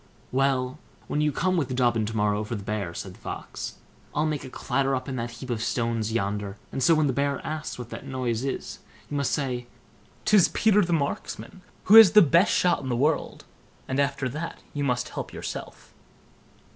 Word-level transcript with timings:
"Well, 0.31 0.79
when 1.07 1.21
you 1.21 1.31
come 1.31 1.57
with 1.57 1.75
Dobbin 1.75 2.07
to 2.07 2.17
morrow 2.17 2.43
for 2.43 2.55
the 2.55 2.63
bear", 2.63 2.95
said 2.95 3.13
the 3.13 3.19
Fox, 3.19 3.75
"I'll 4.15 4.25
make 4.25 4.43
a 4.43 4.49
clatter 4.49 4.95
up 4.95 5.07
in 5.07 5.15
that 5.17 5.29
heap 5.29 5.51
of 5.51 5.61
stones 5.61 6.11
yonder, 6.11 6.57
and 6.71 6.81
so 6.81 6.95
when 6.95 7.05
the 7.05 7.13
bear 7.13 7.39
asks 7.45 7.77
what 7.77 7.91
that 7.91 8.03
noise 8.07 8.43
is, 8.43 8.79
you 9.11 9.17
must 9.17 9.31
say 9.31 9.67
'tis 10.25 10.47
Peter 10.47 10.83
the 10.83 10.91
Marksman, 10.91 11.61
who 11.83 11.97
is 11.97 12.13
the 12.13 12.23
best 12.23 12.51
shot 12.51 12.81
in 12.81 12.89
the 12.89 12.95
world; 12.97 13.45
and 13.87 13.99
after 13.99 14.27
that 14.27 14.57
you 14.73 14.83
must 14.83 15.09
help 15.09 15.31
yourself." 15.31 15.93